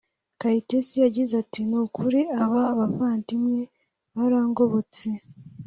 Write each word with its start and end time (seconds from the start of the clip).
Kayitesi 0.39 0.95
yagize 1.05 1.33
ati 1.43 1.59
“Nukuri 1.69 2.21
aba 2.41 2.63
bavandimwe 2.77 3.61
barangobotse 4.15 5.07